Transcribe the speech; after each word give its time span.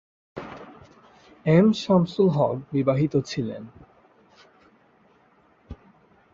M 1.45 1.67
Shamsul 1.73 2.27
Haque 2.29 2.57
বিবাহিত 2.71 3.13
ছিলেন। 3.21 3.63